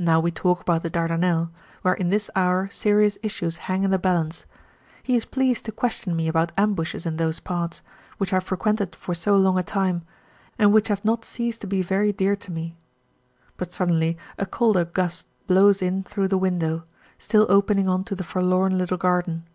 [0.00, 1.48] Now we talk about the Dardanelles,
[1.82, 4.46] where in this hour serious issues hang in the balance;
[5.04, 7.80] he is pleased to question me about ambushes in those parts,
[8.18, 10.02] which I frequented for so long a time,
[10.58, 12.74] and which have not ceased to be very dear to me.
[13.56, 16.82] But suddenly a colder gust blows in through the window,
[17.16, 19.46] still opening on to the forlorn little garden.